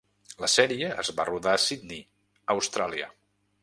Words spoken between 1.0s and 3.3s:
es va rodar a Sydney, Austràlia.